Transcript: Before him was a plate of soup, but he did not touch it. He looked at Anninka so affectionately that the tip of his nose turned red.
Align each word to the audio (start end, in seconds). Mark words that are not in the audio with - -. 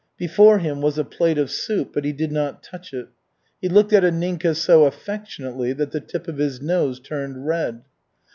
Before 0.17 0.57
him 0.57 0.81
was 0.81 0.97
a 0.97 1.03
plate 1.03 1.37
of 1.37 1.51
soup, 1.51 1.91
but 1.93 2.05
he 2.05 2.11
did 2.11 2.31
not 2.31 2.63
touch 2.63 2.91
it. 2.91 3.09
He 3.61 3.69
looked 3.69 3.93
at 3.93 4.01
Anninka 4.03 4.55
so 4.55 4.85
affectionately 4.85 5.73
that 5.73 5.91
the 5.91 6.01
tip 6.01 6.27
of 6.27 6.39
his 6.39 6.59
nose 6.59 6.99
turned 6.99 7.45
red. 7.45 7.83